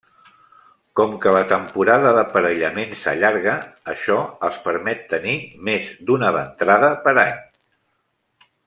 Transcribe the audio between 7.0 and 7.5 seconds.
per any.